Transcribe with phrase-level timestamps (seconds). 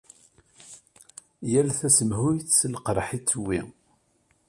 [1.51, 3.61] Yal tasemhuyt s lqerḥ i d-tewwi.